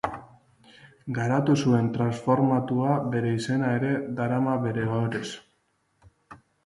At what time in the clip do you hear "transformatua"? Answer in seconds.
1.97-2.95